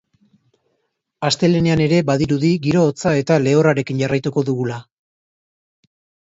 Astelehenean 1.27 1.83
ere, 1.85 1.99
badirudi 2.07 2.51
giro 2.63 2.81
hotza 2.87 3.13
eta 3.19 3.37
lehorrarekin 3.45 4.01
jarraituko 4.05 4.45
dugula. 4.49 4.81